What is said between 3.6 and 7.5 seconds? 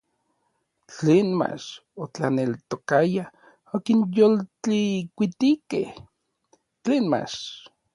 okinyoltlikuitijkej tlen mach.